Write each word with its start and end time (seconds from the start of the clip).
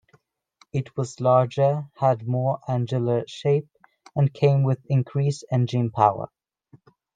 It 0.73 0.97
was 0.97 1.19
larger, 1.21 1.85
had 1.95 2.23
a 2.23 2.25
more 2.25 2.57
angular 2.67 3.23
shape, 3.27 3.67
and 4.15 4.33
came 4.33 4.63
with 4.63 4.83
increased 4.89 5.45
engine 5.51 5.91
power. 5.91 6.31